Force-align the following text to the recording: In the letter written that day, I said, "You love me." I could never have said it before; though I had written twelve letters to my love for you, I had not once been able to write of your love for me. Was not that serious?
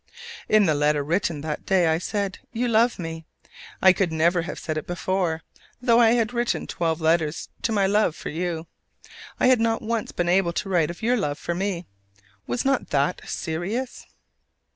In 0.49 0.65
the 0.65 0.73
letter 0.73 1.03
written 1.03 1.41
that 1.41 1.63
day, 1.67 1.85
I 1.85 1.99
said, 1.99 2.39
"You 2.51 2.67
love 2.67 2.97
me." 2.97 3.23
I 3.83 3.93
could 3.93 4.11
never 4.11 4.41
have 4.41 4.57
said 4.57 4.75
it 4.75 4.87
before; 4.87 5.43
though 5.79 5.99
I 5.99 6.13
had 6.13 6.33
written 6.33 6.65
twelve 6.65 6.99
letters 6.99 7.49
to 7.61 7.71
my 7.71 7.85
love 7.85 8.15
for 8.15 8.29
you, 8.29 8.65
I 9.39 9.45
had 9.45 9.59
not 9.59 9.83
once 9.83 10.11
been 10.11 10.27
able 10.27 10.53
to 10.53 10.69
write 10.69 10.89
of 10.89 11.03
your 11.03 11.17
love 11.17 11.37
for 11.37 11.53
me. 11.53 11.85
Was 12.47 12.65
not 12.65 12.89
that 12.89 13.21
serious? 13.29 14.07